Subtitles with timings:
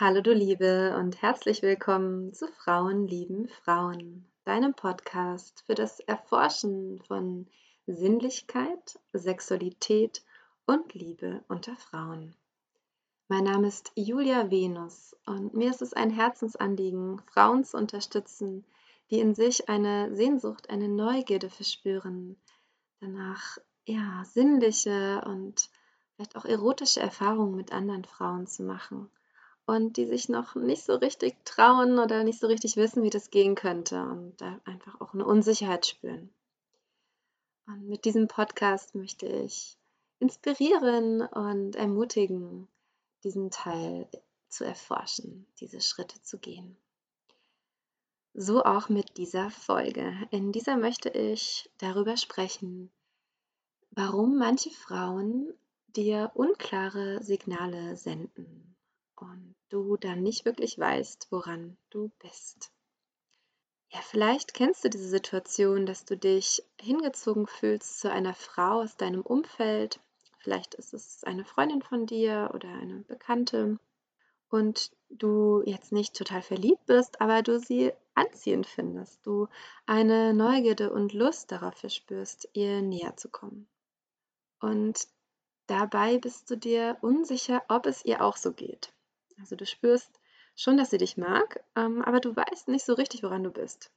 [0.00, 7.02] Hallo du Liebe und herzlich willkommen zu Frauen lieben Frauen, deinem Podcast für das Erforschen
[7.08, 7.48] von
[7.88, 10.22] Sinnlichkeit, Sexualität
[10.66, 12.36] und Liebe unter Frauen.
[13.26, 18.64] Mein Name ist Julia Venus und mir ist es ein Herzensanliegen, Frauen zu unterstützen,
[19.10, 22.36] die in sich eine Sehnsucht, eine Neugierde verspüren,
[23.00, 25.68] danach ja sinnliche und
[26.14, 29.10] vielleicht auch erotische Erfahrungen mit anderen Frauen zu machen
[29.68, 33.30] und die sich noch nicht so richtig trauen oder nicht so richtig wissen, wie das
[33.30, 36.30] gehen könnte und da einfach auch eine Unsicherheit spüren.
[37.66, 39.76] Und mit diesem Podcast möchte ich
[40.20, 42.66] inspirieren und ermutigen,
[43.24, 44.08] diesen Teil
[44.48, 46.78] zu erforschen, diese Schritte zu gehen.
[48.32, 50.14] So auch mit dieser Folge.
[50.30, 52.90] In dieser möchte ich darüber sprechen,
[53.90, 55.52] warum manche Frauen
[55.88, 58.67] dir unklare Signale senden
[59.20, 62.70] und du dann nicht wirklich weißt, woran du bist.
[63.90, 68.96] Ja, vielleicht kennst du diese Situation, dass du dich hingezogen fühlst zu einer Frau aus
[68.96, 70.00] deinem Umfeld.
[70.38, 73.78] Vielleicht ist es eine Freundin von dir oder eine Bekannte
[74.50, 79.48] und du jetzt nicht total verliebt bist, aber du sie anziehend findest, du
[79.86, 83.68] eine Neugierde und Lust darauf verspürst, ihr näher zu kommen.
[84.60, 85.06] Und
[85.66, 88.92] dabei bist du dir unsicher, ob es ihr auch so geht.
[89.40, 90.10] Also du spürst
[90.56, 93.90] schon, dass sie dich mag, ähm, aber du weißt nicht so richtig, woran du bist.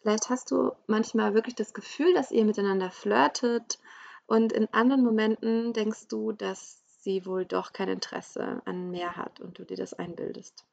[0.00, 3.78] Vielleicht hast du manchmal wirklich das Gefühl, dass ihr miteinander flirtet
[4.26, 9.40] und in anderen Momenten denkst du, dass sie wohl doch kein Interesse an mehr hat
[9.40, 10.64] und du dir das einbildest.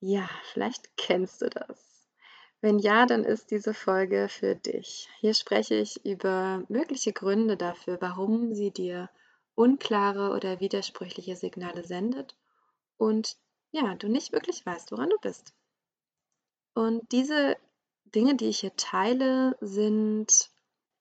[0.00, 2.06] Ja, vielleicht kennst du das.
[2.60, 5.08] Wenn ja, dann ist diese Folge für dich.
[5.20, 9.10] Hier spreche ich über mögliche Gründe dafür, warum sie dir
[9.54, 12.36] unklare oder widersprüchliche Signale sendet
[12.98, 13.36] und
[13.70, 15.54] ja, du nicht wirklich weißt, woran du bist.
[16.74, 17.56] Und diese
[18.04, 20.50] Dinge, die ich hier teile, sind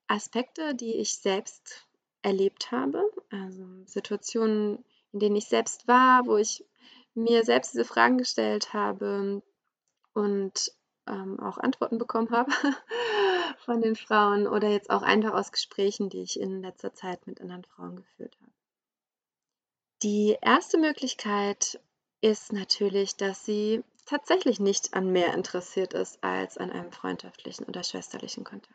[0.08, 1.88] Aspekte, die ich selbst
[2.22, 6.66] erlebt habe, also Situationen, in denen ich selbst war, wo ich
[7.14, 9.42] mir selbst diese Fragen gestellt habe
[10.14, 10.72] und
[11.08, 12.52] ähm, auch Antworten bekommen habe
[13.66, 17.42] von den Frauen oder jetzt auch einfach aus Gesprächen, die ich in letzter Zeit mit
[17.42, 18.52] anderen Frauen geführt habe.
[20.04, 21.80] Die erste Möglichkeit
[22.22, 27.84] ist natürlich, dass sie tatsächlich nicht an mehr interessiert ist als an einem freundschaftlichen oder
[27.84, 28.74] schwesterlichen Kontakt.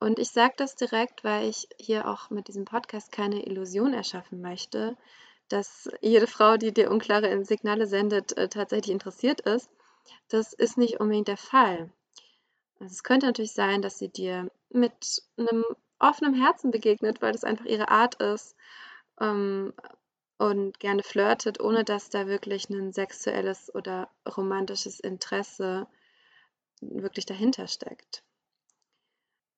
[0.00, 4.40] Und ich sage das direkt, weil ich hier auch mit diesem Podcast keine Illusion erschaffen
[4.40, 4.96] möchte,
[5.48, 9.70] dass jede Frau, die dir unklare Signale sendet, äh, tatsächlich interessiert ist.
[10.28, 11.90] Das ist nicht unbedingt der Fall.
[12.78, 15.64] Also es könnte natürlich sein, dass sie dir mit einem
[15.98, 18.54] offenen Herzen begegnet, weil das einfach ihre Art ist,
[19.20, 19.72] ähm,
[20.38, 25.86] und gerne flirtet, ohne dass da wirklich ein sexuelles oder romantisches Interesse
[26.80, 28.22] wirklich dahinter steckt.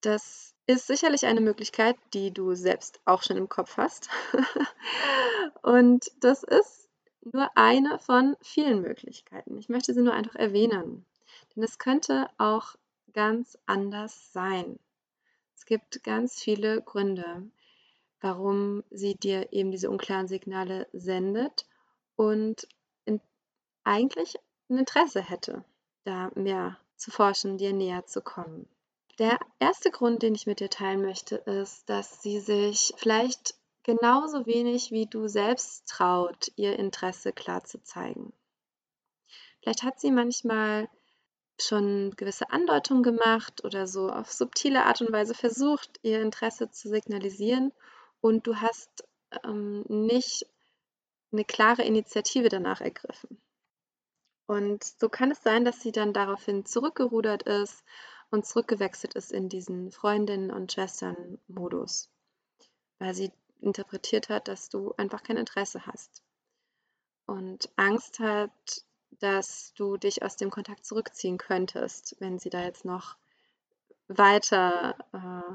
[0.00, 4.08] Das ist sicherlich eine Möglichkeit, die du selbst auch schon im Kopf hast.
[5.62, 6.88] und das ist
[7.22, 9.58] nur eine von vielen Möglichkeiten.
[9.58, 11.04] Ich möchte sie nur einfach erwähnen.
[11.54, 12.76] Denn es könnte auch
[13.12, 14.78] ganz anders sein.
[15.54, 17.50] Es gibt ganz viele Gründe
[18.20, 21.66] warum sie dir eben diese unklaren Signale sendet
[22.16, 22.69] und
[23.04, 23.20] in,
[23.84, 24.36] eigentlich
[24.69, 25.64] ein Interesse hätte,
[26.04, 28.69] da mehr zu forschen, dir näher zu kommen.
[29.19, 34.47] Der erste Grund, den ich mit dir teilen möchte, ist, dass sie sich vielleicht genauso
[34.47, 38.32] wenig wie du selbst traut, ihr Interesse klar zu zeigen.
[39.60, 40.88] Vielleicht hat sie manchmal
[41.59, 46.88] schon gewisse Andeutungen gemacht oder so auf subtile Art und Weise versucht, ihr Interesse zu
[46.88, 47.72] signalisieren
[48.20, 49.04] und du hast
[49.44, 50.47] ähm, nicht
[51.32, 53.41] eine klare Initiative danach ergriffen.
[54.47, 57.84] Und so kann es sein, dass sie dann daraufhin zurückgerudert ist
[58.30, 62.10] und zurückgewechselt ist in diesen Freundinnen- und Schwestern-Modus,
[62.98, 63.30] weil sie
[63.60, 66.22] interpretiert hat, dass du einfach kein Interesse hast
[67.26, 68.50] und Angst hat,
[69.21, 73.16] dass du dich aus dem Kontakt zurückziehen könntest, wenn sie da jetzt noch
[74.09, 75.54] weiter äh,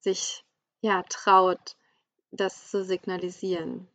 [0.00, 0.44] sich
[0.80, 1.76] ja traut,
[2.32, 3.86] das zu signalisieren.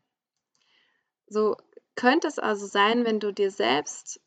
[1.27, 1.57] So
[1.95, 4.21] könnte es also sein, wenn du dir selbst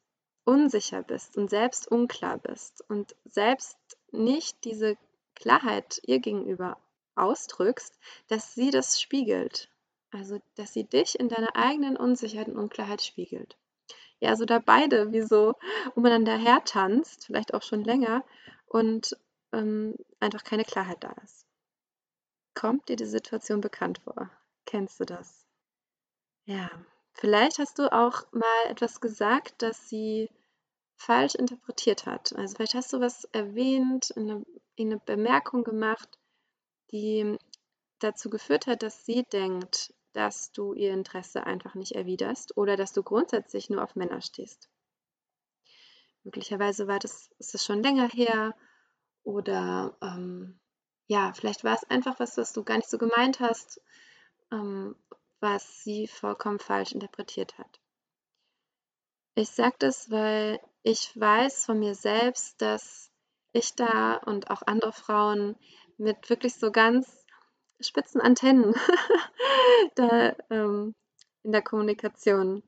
[0.44, 3.78] unsicher bist und selbst unklar bist und selbst
[4.10, 4.96] nicht diese
[5.34, 6.76] Klarheit ihr gegenüber
[7.14, 7.98] ausdrückst,
[8.28, 9.70] dass sie das spiegelt.
[10.10, 13.56] Also, dass sie dich in deiner eigenen Unsicherheit und Unklarheit spiegelt.
[14.18, 15.54] Ja, also da beide wie so
[15.94, 18.24] umeinander hertanzt, vielleicht auch schon länger
[18.66, 19.16] und
[19.52, 21.46] ähm, einfach keine Klarheit da ist.
[22.60, 24.30] Kommt dir die Situation bekannt vor?
[24.66, 25.46] Kennst du das?
[26.44, 26.68] Ja,
[27.20, 30.30] Vielleicht hast du auch mal etwas gesagt, das sie
[30.96, 32.34] falsch interpretiert hat.
[32.34, 34.44] Also vielleicht hast du was erwähnt, eine,
[34.78, 36.08] eine Bemerkung gemacht,
[36.92, 37.36] die
[37.98, 42.92] dazu geführt hat, dass sie denkt, dass du ihr Interesse einfach nicht erwiderst oder dass
[42.92, 44.70] du grundsätzlich nur auf Männer stehst.
[46.24, 48.54] Möglicherweise war das, ist es schon länger her
[49.22, 50.58] oder ähm,
[51.10, 53.82] ja, vielleicht war es einfach was, was du gar nicht so gemeint hast,
[54.52, 54.94] ähm,
[55.40, 57.80] was sie vollkommen falsch interpretiert hat.
[59.34, 63.10] Ich sage das, weil ich weiß von mir selbst, dass
[63.50, 65.56] ich da und auch andere Frauen
[65.98, 67.26] mit wirklich so ganz
[67.80, 68.76] spitzen Antennen
[69.96, 70.94] da ähm,
[71.42, 72.62] in der Kommunikation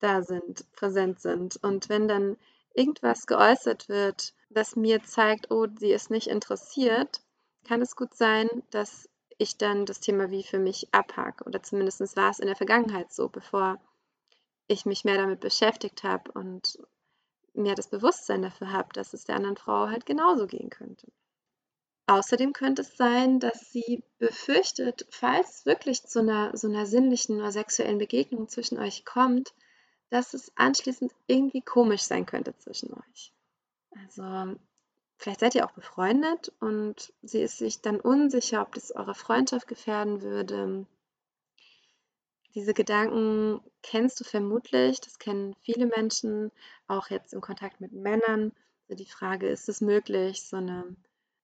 [0.00, 1.56] da sind, präsent sind.
[1.62, 2.36] Und wenn dann
[2.74, 7.22] irgendwas geäußert wird, das mir zeigt, oh, sie ist nicht interessiert,
[7.66, 9.08] kann es gut sein, dass
[9.38, 11.44] ich dann das Thema wie für mich abhake.
[11.44, 13.78] Oder zumindest war es in der Vergangenheit so, bevor
[14.68, 16.78] ich mich mehr damit beschäftigt habe und
[17.54, 21.06] mehr das Bewusstsein dafür habe, dass es der anderen Frau halt genauso gehen könnte.
[22.06, 27.38] Außerdem könnte es sein, dass sie befürchtet, falls es wirklich zu einer so einer sinnlichen
[27.38, 29.52] oder sexuellen Begegnung zwischen euch kommt,
[30.10, 33.32] dass es anschließend irgendwie komisch sein könnte zwischen euch.
[33.90, 34.56] Also
[35.18, 39.68] vielleicht seid ihr auch befreundet und sie ist sich dann unsicher, ob das eure Freundschaft
[39.68, 40.86] gefährden würde.
[42.54, 46.50] Diese Gedanken kennst du vermutlich, das kennen viele Menschen,
[46.86, 48.52] auch jetzt im Kontakt mit Männern.
[48.88, 50.96] Also die Frage, ist es möglich, so eine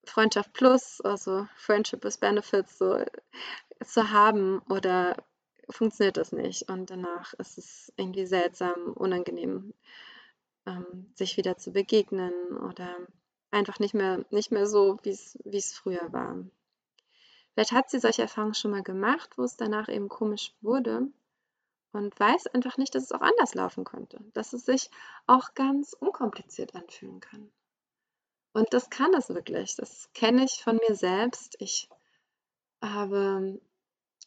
[0.05, 3.05] Freundschaft plus, also Friendship with Benefits, so
[3.85, 5.17] zu haben oder
[5.71, 9.75] funktioniert das nicht und danach ist es irgendwie seltsam, unangenehm,
[10.67, 12.97] ähm, sich wieder zu begegnen oder
[13.53, 16.45] einfach nicht mehr, nicht mehr so, wie es früher war.
[17.55, 21.09] Vielleicht hat sie solche Erfahrungen schon mal gemacht, wo es danach eben komisch wurde
[21.93, 24.91] und weiß einfach nicht, dass es auch anders laufen könnte, dass es sich
[25.27, 27.53] auch ganz unkompliziert anfühlen kann.
[28.55, 29.77] Und das kann es wirklich.
[29.77, 31.57] Das kenne ich von mir selbst.
[31.59, 31.89] Ich
[32.83, 33.61] habe,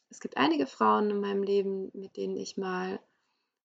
[0.09, 2.99] es gibt einige Frauen in meinem Leben, mit denen ich mal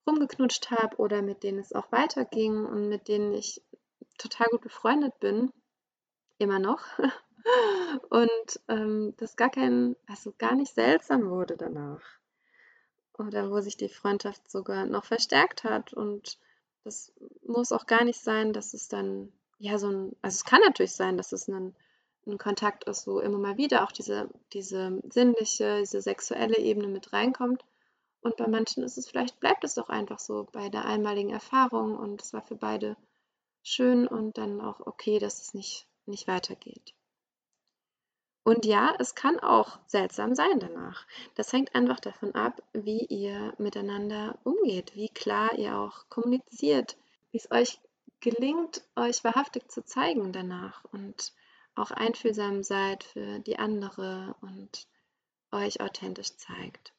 [0.07, 3.63] rumgeknutscht habe oder mit denen es auch weiterging und mit denen ich
[4.21, 5.53] total gut befreundet bin.
[6.39, 6.81] Immer noch.
[8.11, 12.03] Und ähm, das gar kein, also gar nicht seltsam wurde danach.
[13.19, 15.93] Oder wo sich die Freundschaft sogar noch verstärkt hat.
[15.93, 16.39] Und
[16.85, 17.13] das
[17.47, 20.95] muss auch gar nicht sein, dass es dann ja, so ein, also es kann natürlich
[20.95, 21.75] sein, dass es ein,
[22.27, 27.13] ein Kontakt ist, wo immer mal wieder auch diese, diese sinnliche, diese sexuelle Ebene mit
[27.13, 27.63] reinkommt.
[28.23, 31.97] Und bei manchen ist es vielleicht, bleibt es doch einfach so bei der einmaligen Erfahrung
[31.97, 32.97] und es war für beide
[33.63, 36.95] schön und dann auch okay, dass es nicht, nicht weitergeht.
[38.43, 41.07] Und ja, es kann auch seltsam sein danach.
[41.35, 46.97] Das hängt einfach davon ab, wie ihr miteinander umgeht, wie klar ihr auch kommuniziert,
[47.31, 47.79] wie es euch
[48.21, 51.33] gelingt, euch wahrhaftig zu zeigen danach und
[51.75, 54.87] auch einfühlsam seid für die andere und
[55.53, 56.93] euch authentisch zeigt.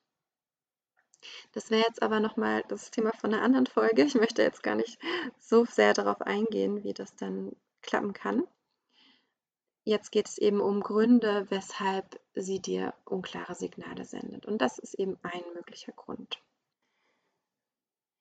[1.52, 4.04] Das wäre jetzt aber nochmal das Thema von einer anderen Folge.
[4.04, 5.00] Ich möchte jetzt gar nicht
[5.40, 8.48] so sehr darauf eingehen, wie das dann klappen kann.
[9.84, 14.46] Jetzt geht es eben um Gründe, weshalb sie dir unklare Signale sendet.
[14.46, 16.40] Und das ist eben ein möglicher Grund.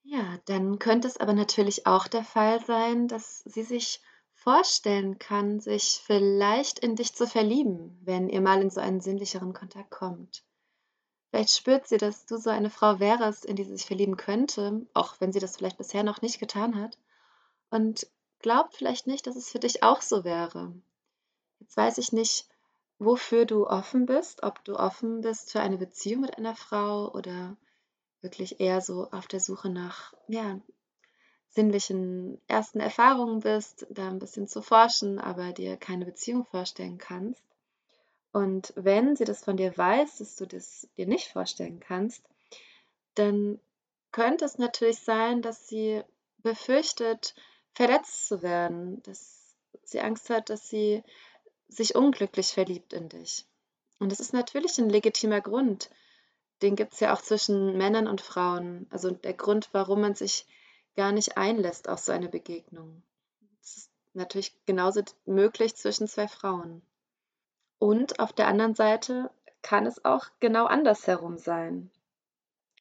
[0.02, 4.00] Ja, dann könnte es aber natürlich auch der Fall sein, dass sie sich
[4.32, 9.52] vorstellen kann, sich vielleicht in dich zu verlieben, wenn ihr mal in so einen sinnlicheren
[9.52, 10.42] Kontakt kommt.
[11.30, 14.84] Vielleicht spürt sie, dass du so eine Frau wärst, in die sie sich verlieben könnte,
[14.94, 16.98] auch wenn sie das vielleicht bisher noch nicht getan hat,
[17.70, 18.08] und
[18.40, 20.74] glaubt vielleicht nicht, dass es für dich auch so wäre.
[21.60, 22.48] Jetzt weiß ich nicht,
[22.98, 27.56] wofür du offen bist, ob du offen bist für eine Beziehung mit einer Frau oder
[28.22, 30.60] wirklich eher so auf der Suche nach, ja,
[31.48, 37.42] sinnlichen ersten Erfahrungen bist, da ein bisschen zu forschen, aber dir keine Beziehung vorstellen kannst.
[38.32, 42.22] Und wenn sie das von dir weiß, dass du das dir nicht vorstellen kannst,
[43.14, 43.60] dann
[44.12, 46.02] könnte es natürlich sein, dass sie
[46.38, 47.34] befürchtet,
[47.72, 51.02] verletzt zu werden, dass sie Angst hat, dass sie
[51.68, 53.46] sich unglücklich verliebt in dich.
[53.98, 55.90] Und das ist natürlich ein legitimer Grund,
[56.62, 58.86] den gibt es ja auch zwischen Männern und Frauen.
[58.90, 60.46] Also der Grund, warum man sich
[60.96, 63.02] gar nicht einlässt auf so eine Begegnung.
[63.60, 66.82] Das ist natürlich genauso möglich zwischen zwei Frauen.
[67.80, 69.30] Und auf der anderen Seite
[69.62, 71.90] kann es auch genau andersherum sein.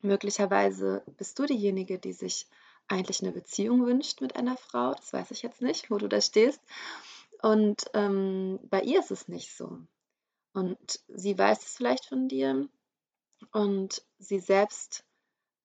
[0.01, 2.47] Möglicherweise bist du diejenige, die sich
[2.89, 4.93] eigentlich eine Beziehung wünscht mit einer Frau.
[4.93, 6.61] Das weiß ich jetzt nicht, wo du da stehst.
[7.41, 9.79] Und ähm, bei ihr ist es nicht so.
[10.53, 12.67] Und sie weiß es vielleicht von dir
[13.53, 15.05] und sie selbst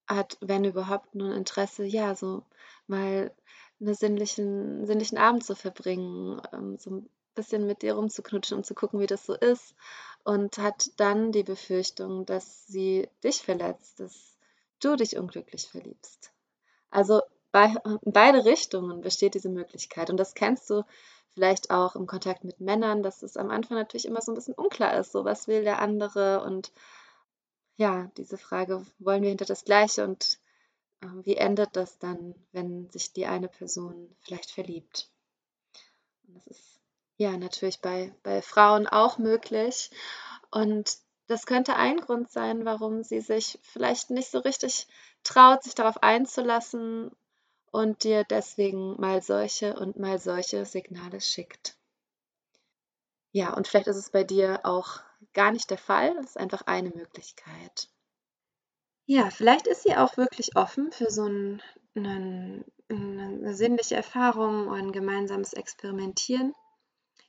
[0.09, 2.45] hat, wenn überhaupt, nur ein Interesse, ja, so
[2.89, 3.33] mal
[3.81, 9.01] 'ne sinnlichen sinnlichen Abend zu verbringen, ähm, so bisschen mit dir rumzuknutschen und zu gucken,
[9.01, 9.75] wie das so ist
[10.25, 14.37] und hat dann die Befürchtung, dass sie dich verletzt, dass
[14.81, 16.33] du dich unglücklich verliebst.
[16.91, 17.23] Also,
[17.53, 20.85] bei in beide Richtungen besteht diese Möglichkeit und das kennst du
[21.35, 24.55] vielleicht auch im Kontakt mit Männern, dass es am Anfang natürlich immer so 'n bisschen
[24.55, 26.73] unklar ist, so was will der andere und
[27.77, 30.41] ja, diese Frage: „Wollen wir hinter das Gleiche?“ und,
[31.03, 35.11] ähm, wie endet das dann, wenn sich die eine Person vielleicht verliebt?
[36.29, 36.74] Und das ist,
[37.17, 39.91] ja, natürlich bei bei Frauen auch möglich
[40.51, 44.87] und das könnte ein Grund sein, warum sie sich vielleicht nicht so richtig
[45.25, 47.11] traut, sich darauf einzulassen
[47.73, 51.77] und dir deswegen mal solche und mal solche Signale schickt.
[53.37, 55.01] Ja, und vielleicht ist es bei dir auch
[55.35, 56.15] gar nicht der Fall.
[56.15, 57.89] Das ist einfach eine Möglichkeit.
[59.09, 61.61] Ja, vielleicht ist sie auch wirklich offen für so 'n
[61.95, 66.55] 'nen 'ne sinnliche Erfahrung und 'n gemeinsames Experimentieren,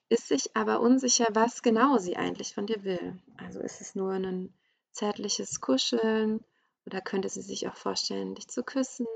[0.09, 3.17] ist sich aber unsicher, was genau sie eigentlich von dir will.
[3.37, 4.53] Also, ist es nur 'nen
[4.91, 6.43] zärtliches Kuscheln
[6.85, 9.07] oder könnte sie sich auch vorstellen, dich zu küssen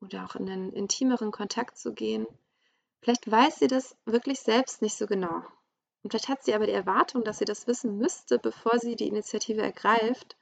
[0.00, 2.26] oder auch in 'nen intimeren Kontakt zu gehen?
[3.02, 5.42] Vielleicht weiß sie das wirklich selbst nicht so genau.
[6.02, 9.08] Und vielleicht hat sie aber die Erwartung, dass sie das wissen müsste, bevor sie die
[9.08, 10.36] Initiative ergreift.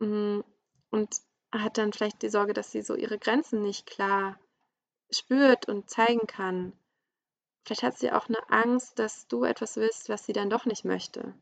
[0.00, 0.44] Hm,
[0.90, 1.20] und
[1.52, 4.38] hat dann vielleicht die Sorge, dass sie so ihre Grenzen nicht klar
[5.10, 6.72] spürt und zeigen kann.
[7.68, 10.86] Vielleicht hat sie auch 'ne Angst, dass du etwas willst, was sie dann doch nicht
[10.86, 11.34] möchte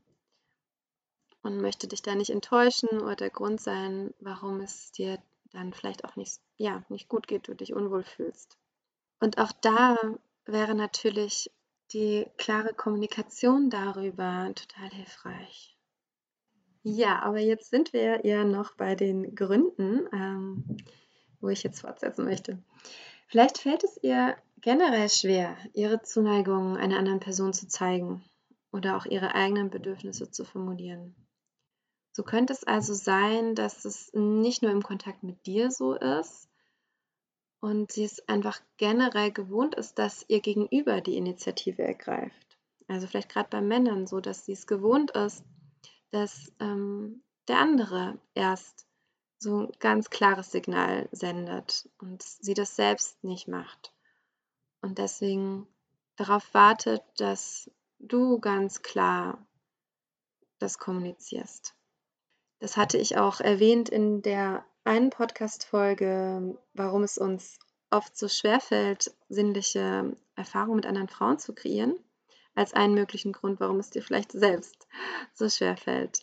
[1.45, 6.05] und möchte dich da nicht enttäuschen oder der Grund sein, warum es dir dann vielleicht
[6.05, 8.59] auch nicht ja, nicht gut geht, du dich unwohl fühlst.
[9.21, 9.97] Und auch da
[10.47, 11.49] wäre natürlich
[11.93, 15.77] die klare Kommunikation darüber total hilfreich.
[16.83, 20.77] Ja, aber jetzt sind wir ja noch bei den Gründen, ähm,
[21.41, 22.61] wo ich jetzt fortsetzen möchte.
[23.29, 28.25] Vielleicht fällt es ihr generell schwer, ihre Zuneigung einer anderen Person zu zeigen
[28.73, 31.15] oder auch ihre eigenen Bedürfnisse zu formulieren.
[32.13, 36.49] So könnte es also sein, dass es nicht nur im Kontakt mit dir so ist
[37.61, 42.59] und sie es einfach generell gewohnt ist, dass ihr Gegenüber die Initiative ergreift.
[42.89, 45.45] Also, vielleicht grad bei Männern so, dass sie's gewohnt ist,
[46.11, 48.87] dass, ähm, der andere erst
[49.39, 53.93] so 'n ganz klares Signal sendet und sie das selbst nicht macht
[54.87, 55.67] und deswegen
[56.15, 59.45] darauf wartet, dass du ganz klar
[60.59, 61.75] das kommunizierst.
[62.61, 67.59] Das hatte ich auch erwähnt in der einen Podcast-Folge, warum es uns
[67.91, 71.99] oft so schwerfällt, sinnliche Erfahrungen mit anderen Frauen zu kreieren,
[72.55, 74.87] als einen möglichen Grund, warum es dir vielleicht selbst
[75.35, 76.21] so schwerfällt.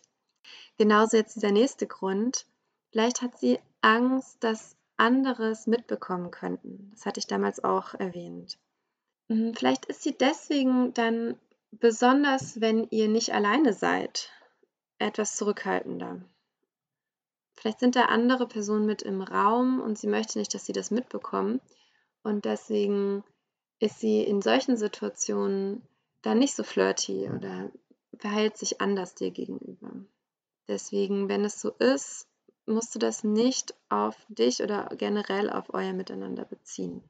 [0.77, 2.48] Genauso jetzt dieser nächste Grund.
[2.91, 6.89] Vielleicht hat sie Angst, dass andere es mitbekommen könnten.
[6.91, 8.57] Das hatte ich damals auch erwähnt.
[9.29, 11.38] Hm, vielleicht ist sie deswegen dann
[11.72, 14.31] besonders, wenn ihr nicht alleine seid,
[15.00, 16.22] etwas zurückhaltender.
[17.53, 20.89] Vielleicht sind da andere Personen mit im Raum und sie möchte nicht, dass sie das
[20.89, 21.60] mitbekommen
[22.24, 23.24] und deswegen
[23.79, 25.83] ist sie in solchen Situationen
[26.22, 27.69] dann nicht so flirty oder
[28.17, 29.91] verhält sich anders dir gegenüber.
[30.67, 32.27] Deswegen, wenn es so ist,
[32.65, 37.03] musst du das nicht auf dich oder generell auf euer Miteinander beziehen.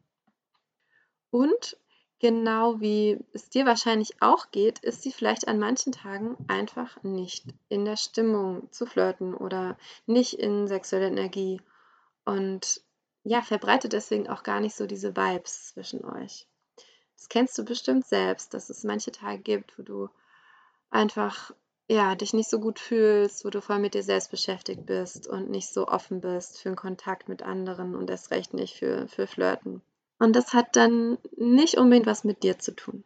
[1.30, 1.78] Und
[2.20, 7.46] genau wie es dir wahrscheinlich auch geht, ist sie vielleicht an manchen Tagen einfach nicht
[7.70, 11.62] in der Stimmung zu flirten oder nicht in sexueller Energie
[12.26, 12.82] und,
[13.24, 16.48] ja, verbreitet deswegen auch gar nicht so diese Vibes zwischen euch.
[17.16, 20.10] Das kennst du bestimmt selbst, dass es manche Tage gibt, wo du
[20.90, 21.54] einfach,
[21.90, 25.50] ja, dich nicht so gut fühlst, wo du voll mit dir selbst beschäftigt bist und
[25.50, 29.28] nicht so offen bist für 'n Kontakt mit anderen und erst recht nicht für für
[29.28, 29.82] Flirten.
[30.20, 33.04] Und das hat dann nicht unbedingt was mit dir zu tun.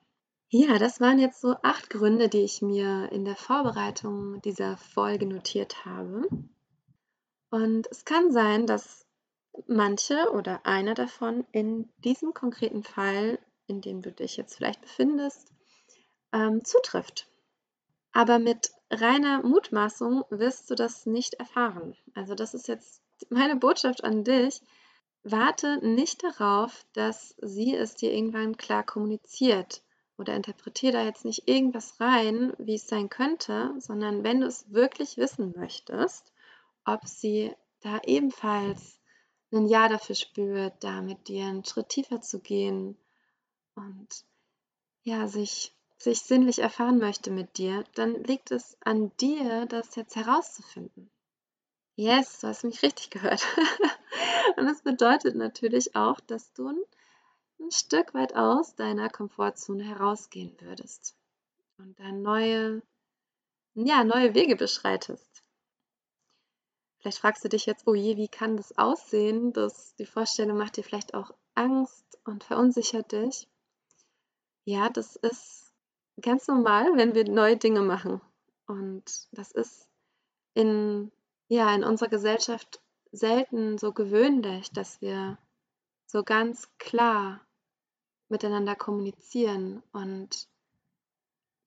[0.50, 5.26] Ja, das waren jetzt so 8 Gründe, die ich mir in der Vorbereitung dieser Folge
[5.26, 6.28] notiert habe.
[7.50, 9.06] Und es kann sein, dass
[9.68, 15.52] manche oder einer davon in diesem konkreten Fall, in dem du dich jetzt vielleicht befindest,
[16.34, 17.28] ähm, zutrifft.
[18.18, 21.96] Aber mit reiner Mutmaßung wirst du das nicht erfahren.
[22.16, 24.60] Also, das ist jetzt meine Botschaft an dich.
[25.22, 29.84] Warte nicht darauf, dass sie es dir irgendwann klar kommuniziert
[30.18, 34.66] oder interpretiere da jetzt nicht irgendwas rein, wie es sein könnte, sondern wenn du es
[34.74, 36.34] wirklich wissen möchtest,
[36.86, 39.00] ob sie da ebenfalls
[39.52, 42.98] 'nen Ja dafür spürt, da mit dir 'n Schritt tiefer zu gehen
[43.76, 44.26] und,
[45.04, 50.16] ja, sich sich sinnlich erfahren möchte mit dir, dann liegt es an dir, das jetzt
[50.16, 51.10] herauszufinden.
[51.96, 53.44] Yes, du hast mich richtig gehört.
[54.58, 56.84] Und das bedeutet natürlich auch, dass du ein,
[57.72, 61.18] Stück weit aus deiner Komfortzone herausgehen würdest
[61.80, 62.84] und dann neue,
[63.74, 65.44] ja, neue Wege beschreitest.
[67.00, 69.54] Vielleicht fragst du dich jetzt, oh je, wie kann das aussehen?
[69.54, 73.48] Das, die Vorstellung macht dir vielleicht auch Angst und verunsichert dich.
[74.66, 75.67] Ja, das ist
[76.22, 78.22] ganz normal, wenn wir neue Dinge machen.
[78.68, 79.88] Und das ist
[80.54, 81.12] in,
[81.48, 82.82] ja, in unserer Gesellschaft
[83.12, 85.38] selten so gewöhnlich, dass wir
[86.06, 87.42] so ganz klar
[88.30, 90.50] miteinander kommunizieren und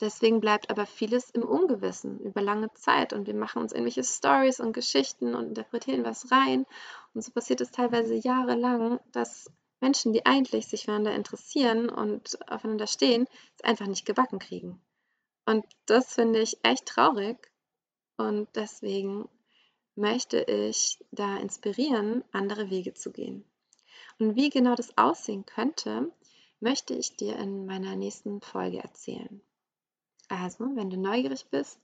[0.00, 4.58] Deswegen bleibt aber vieles im Ungewissen über lange Zeit und wir machen uns irgendwelche Stories
[4.58, 6.64] und Geschichten und interpretieren was rein.
[7.12, 9.50] Und so passiert es teilweise jahrelang, dass
[9.80, 14.80] Menschen, die eigentlich sich füreinander interessieren und aufeinander stehen, es einfach nicht gebacken kriegen.
[15.46, 17.50] Und das finde ich echt traurig.
[18.16, 19.28] Und deswegen
[19.96, 23.44] möchte ich da inspirieren, andere Wege zu gehen.
[24.18, 26.12] Und wie genau das aussehen könnte,
[26.60, 29.40] möchte ich dir in meiner nächsten Folge erzählen.
[30.28, 31.80] Also, wenn du neugierig bist,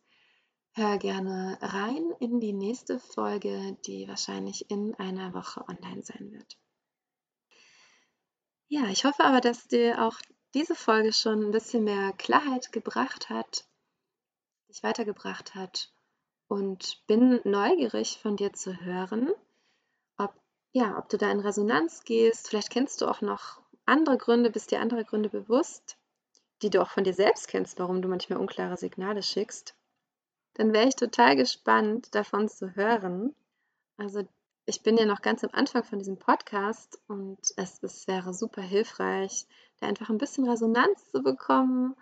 [0.73, 6.59] hör gerne rein in die nächste Folge, die wahrscheinlich in einer Woche online sein wird.
[8.69, 10.19] Ja, ich hoffe aber, dass dir auch
[10.55, 13.65] diese Folge schon ein bisschen mehr Klarheit gebracht hat,
[14.69, 15.93] dich weitergebracht hat
[16.49, 19.31] und bin neugierig von dir zu hören,
[20.17, 20.35] ob,
[20.73, 22.49] ja, ob du da in Resonanz gehst.
[22.49, 25.97] Vielleicht kennst du auch noch andere Gründe, bist dir andere Gründe bewusst,
[26.63, 29.77] die du auch von dir selbst kennst, warum du manchmal unklare Signale schickst,
[30.55, 33.35] dann wäre ich total gespannt, davon zu hören.
[33.99, 34.27] Also
[34.67, 38.63] ich bin ja noch ganz am Anfang von diesem Podcast und es, es wäre super
[38.63, 39.47] hilfreich,
[39.81, 41.95] da einfach ein bisschen Resonanz zu bekommen.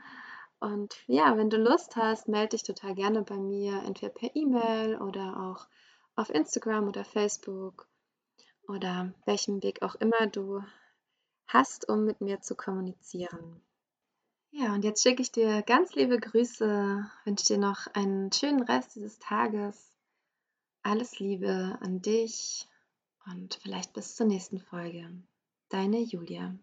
[0.60, 4.96] Und ja, wenn du Lust hast, melde dich total gerne bei mir, entweder per E-Mail
[4.96, 5.66] oder auch
[6.16, 7.86] auf Instagram oder Facebook
[8.66, 10.62] oder welchen Weg auch immer du
[11.46, 13.60] hast, um mit mir zu kommunizieren.
[14.52, 18.94] Ja, und jetzt schicke ich dir ganz liebe Grüße, wünsche dir noch einen schönen Rest
[18.94, 19.93] dieses Tages.
[20.86, 22.68] Alles Liebe an dich
[23.24, 25.10] und vielleicht bis zur nächsten Folge.
[25.70, 26.54] Deine Julia.